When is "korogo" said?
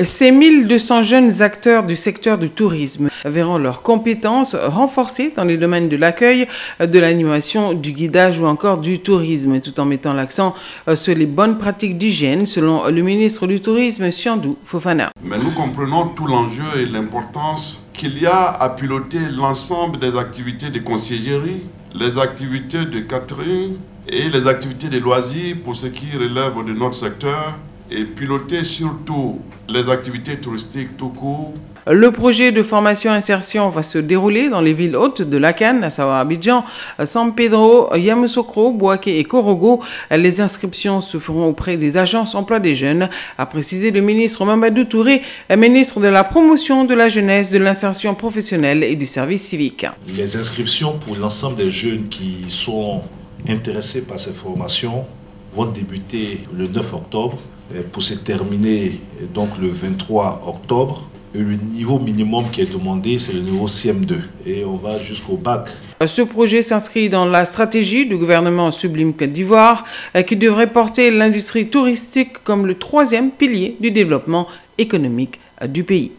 39.24-39.82